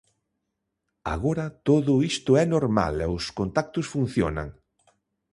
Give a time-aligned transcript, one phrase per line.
[1.15, 4.47] Agora todo isto é normal e os contactos funcionan.